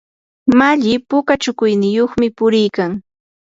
malli 0.57 0.93
puka 1.09 1.33
shukuyniyuqmi 1.43 2.27
puriykan. 2.37 2.91